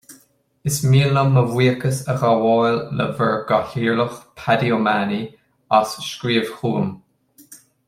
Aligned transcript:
Is 0.69 0.77
mian 0.93 1.11
liom 1.17 1.27
mo 1.35 1.43
bhuíochas 1.51 1.99
a 2.13 2.15
ghabháil 2.21 2.79
le 3.01 3.07
bhur 3.19 3.37
gCathaoirleach, 3.51 4.17
Paddy 4.41 4.73
O'Mahony, 4.79 5.21
as 5.83 5.93
scríobh 6.09 6.53
chugam 6.57 6.91